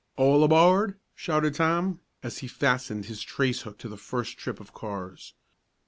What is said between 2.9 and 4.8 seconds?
his trace hook to the first trip of